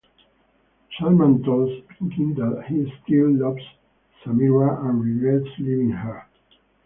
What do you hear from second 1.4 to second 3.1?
told Pinky that he